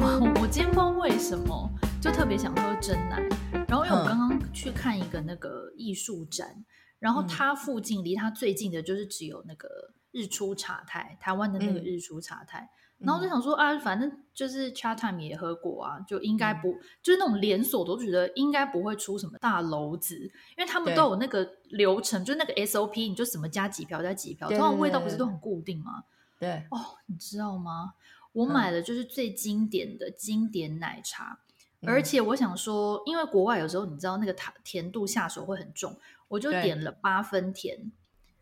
[0.00, 1.68] 我我今天不知道为什么
[2.00, 3.20] 就特别想喝真奶，
[3.66, 6.64] 然后因为我刚刚去看一个那个艺术展，嗯、
[7.00, 9.68] 然后它附近离它最近的就是只有那个
[10.12, 12.60] 日出茶太，台湾的那个日出茶太，
[13.00, 20.16] 嗯、然后我就想说啊，反正就是 Chat Time 也喝过啊，就应该不、嗯、就是那种连锁，都觉得应该不会出什么大篓子，
[20.56, 26.04] 因为他们都有那个流程，就是那个 SOP，你就什么加几瓢加几瓢，通常味道不是都很固定吗？
[26.38, 26.62] 对。
[26.70, 27.94] 哦，你知道吗？
[28.38, 31.40] 我买的就是最经典的经典奶茶，
[31.80, 37.90] 嗯、而且我想说，因为国外有时候你知道那个糖甜度下手会很重，我就点了八分甜。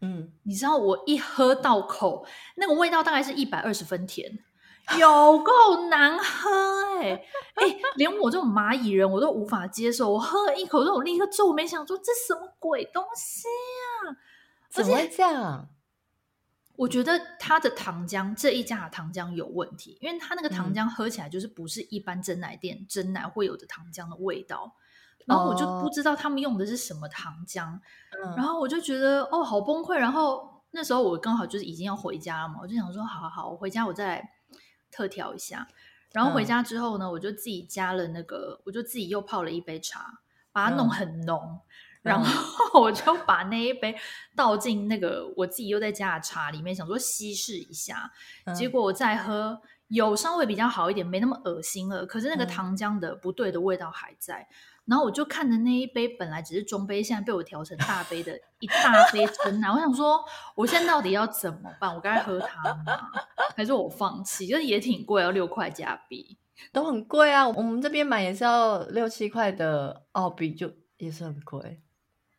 [0.03, 2.27] 嗯，你知道我一喝到口，
[2.57, 4.39] 那个味道大概是一百二十分甜，
[4.99, 6.51] 有够难喝
[6.99, 10.13] 哎、欸、哎、欸，连我这种蚂蚁人我都无法接受。
[10.13, 14.13] 我喝了一口之后，我立刻皱眉想说，这什么鬼东西啊？
[14.69, 15.71] 怎么会这样？
[16.77, 24.75] 我觉得它的糖浆这一家的糖浆有问题，因为它那个糖浆喝起来就是不是一般真奶店珍奶会有的糖浆的味道，
[25.25, 27.79] 然后我就不知道他们用的是什么糖浆，
[28.37, 34.31] 然后我就觉得哦好崩溃，然后那时候我刚好就是已经要回家了嘛，我就想说好好好，我回家我再来
[34.91, 35.67] 特调一下，
[36.13, 40.21] 然后回家之后呢，我就自己加了那个，我就自己又泡了一杯茶，
[40.57, 41.61] 把它弄很浓。
[42.01, 43.95] 然后我就把那一杯
[44.35, 48.11] 倒进那个我自己又在加的茶里面，想说稀释一下。
[48.55, 52.07] 结果我再喝，有稍微比较好一点，没那么恶心了。
[52.07, 54.47] 可是那个糖浆的不对的味道还在。
[54.85, 59.69] 然后我就看着那一杯本来只是中杯，现在被我调成大杯的一大杯真奶。
[59.69, 61.93] 我想说，我现在到底要怎么办？
[61.93, 63.11] 我该喝它吗？
[63.57, 64.47] 还是我放弃？
[64.47, 66.39] 就是也挺贵，要六块加币，
[66.73, 67.47] 都很贵啊。
[67.49, 71.81] 我们这边买也是要六七块的澳币，就也是很贵。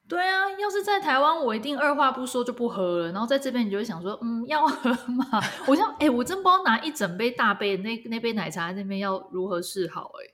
[0.09, 3.11] 对啊，要是在台湾，我一定二话不说就不喝了。
[3.11, 5.25] 然后在这边，你就会想说，嗯，要喝吗？
[5.67, 10.11] 我想，哎，我真不知道拿一整杯大杯那那杯奶茶在那边要如何是好。
[10.21, 10.33] 哎，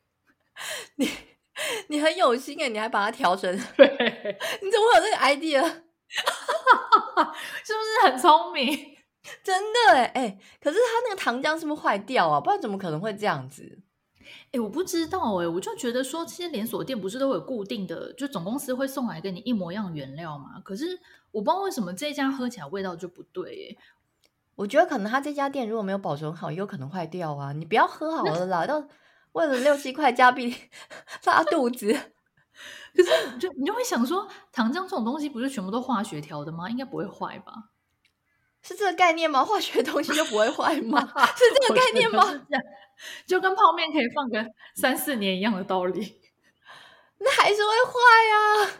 [0.97, 1.09] 你
[1.87, 3.87] 你很有心哎，你还把它调成， 对
[4.61, 5.63] 你怎么会有这个 idea？
[7.63, 8.92] 是不是很聪明？
[9.43, 12.41] 真的哎哎，可是它那个糖浆是不是坏掉啊？
[12.41, 13.79] 不然怎么可能会这样子？
[14.51, 20.59] 哎，我不知道哎，我就觉得说这些连锁店不是都有固定的，就总公司会送来跟你一模一样原料嘛？
[20.63, 20.99] 可是
[21.31, 23.83] 我不知道为什么这家喝起来味道就不对哎。
[24.55, 27.53] 我觉得可能他这家店如果没有保存好，也有可能坏掉啊。
[27.53, 28.87] 你不要喝好了啦，到
[29.33, 30.53] 为了六七块加币
[31.25, 31.91] 拉肚子。
[32.95, 36.69] 可是就你就会想说，糖浆这种东西不是全部都化学调的吗？
[36.69, 37.71] 应该不会坏吧？
[38.63, 39.43] 是这个概念吗？
[39.43, 40.99] 化学东西就不会坏吗？
[41.35, 42.23] 是这个概念吗？
[43.27, 44.43] 就跟泡面可以放个
[44.75, 46.21] 三四年一样的道理，
[47.19, 47.99] 那还是会坏
[48.33, 48.71] 啊。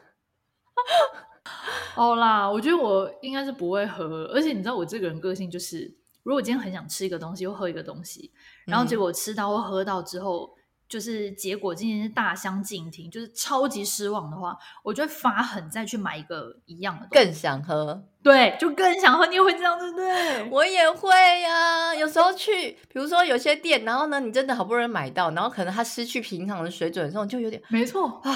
[1.93, 5.93] 好啦，我觉得我应该是不会喝，而且你知道我这个人个性就是，
[6.23, 8.31] 如果今天很想吃一个东西，又喝一个东西，
[8.65, 10.52] 然后结果吃到或喝到之后。
[10.93, 19.25] 就是结果今天是大相径庭，就是超级失望的话，我就会发狠再去买一个一样的，更想喝，对，就更想喝。
[19.25, 20.49] 你也会这样，对不对？
[20.53, 21.09] 我也会
[21.41, 21.95] 呀、啊。
[21.95, 28.31] 有时候去，比如说有些店，然后呢，你真的好不容易买到，然后可能它失去平常的水准的时候，就有点没错啊。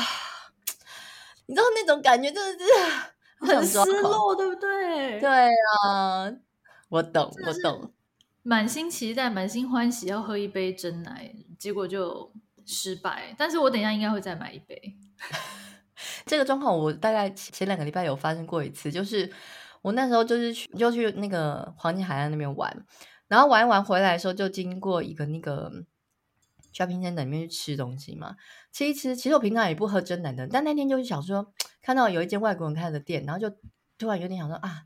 [1.45, 2.71] 你知道那种感觉真的是
[3.53, 5.19] 很失落，对不对？
[5.19, 5.29] 对
[5.85, 6.33] 啊，
[6.89, 7.93] 我懂，我懂。
[8.41, 12.31] 满心期待，满心欢喜要喝一杯真奶，结果就。
[12.67, 14.95] 失败，但是我等一下应该会再买一杯。
[16.27, 19.31] 这个状况我大概前两个礼拜有发生过一次，就是
[19.81, 22.85] 我那时候就是去就去那个黄金海岸那边玩，
[23.27, 25.71] 然后玩一玩回来的时候就经过一个那个
[26.73, 28.35] shopping center 里面去吃东西嘛，
[28.71, 29.15] 吃一吃。
[29.15, 33.49] 其实我平常也不喝真奶的，但那天就是想说看到有一间外国人开的店，然后就
[33.97, 34.83] 突然有点想说啊，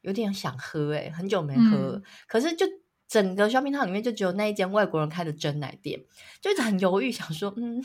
[0.00, 2.66] 有点想喝哎、欸，很久没喝，嗯、可是就。
[3.12, 6.02] 整个 shopping town 里面就只有那一间外国人开的珍奶店，
[6.40, 7.78] 就一直很犹豫，想说，嗯，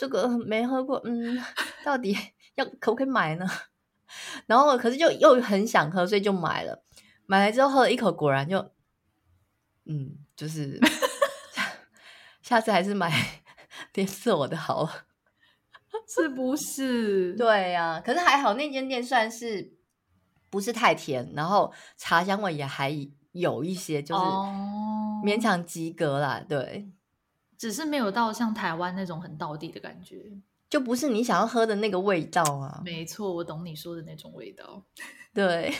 [0.00, 1.38] 这个没喝过，嗯，
[1.84, 2.16] 到底
[2.54, 3.46] 要可不可以买呢？
[4.48, 6.82] 然后可是就又很想喝，所以就买了。
[7.26, 8.70] 买来之后喝了一口，果然就，
[9.84, 10.80] 嗯，就是
[12.40, 13.12] 下次还是买
[13.92, 15.04] 连锁的好了，
[16.08, 17.34] 是不是？
[17.34, 19.74] 对呀、啊，可是还好那间店算是
[20.48, 23.10] 不是太甜，然后茶香味也还。
[23.32, 24.20] 有一些就是
[25.24, 26.88] 勉强及格啦，oh, 对，
[27.56, 30.32] 只是没有到像台湾那种很道地的感觉，
[30.68, 32.82] 就不是你想要喝的那个味道啊。
[32.84, 34.82] 没错，我懂你说的那种味道。
[35.32, 35.72] 对，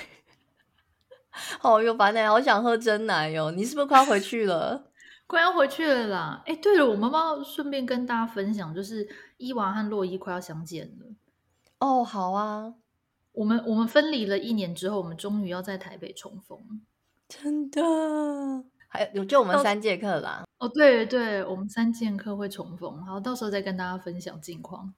[1.58, 3.50] 好哟，烦奶，好想喝真奶哟。
[3.50, 4.90] 你是不是快要回去了？
[5.26, 6.42] 快要回去了啦。
[6.44, 9.08] 哎，对了，我们要顺便跟大家分享，就是
[9.38, 11.06] 伊娃和洛伊快要相见了。
[11.78, 12.74] 哦，oh, 好啊，
[13.32, 16.82] 我们我们分离了一年之后，我们终于要在台北重逢。
[17.30, 17.80] 真的，
[18.88, 20.42] 还有就我们三节课啦。
[20.58, 24.92] 哦，对对，我们三节课会重逢，好，到时候再跟大家分享近况。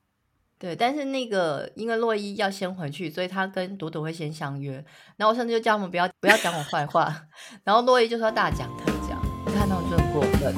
[0.59, 4.83] 对，但是那个因为洛伊要先回去，所以他跟朵朵会先相约。
[5.17, 7.15] 然后我上次就叫他们不要不要讲我坏话。
[7.65, 10.55] 然后洛伊就说大讲特讲，你看到就很过分，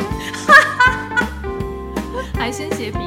[2.39, 2.99] 还先写笔。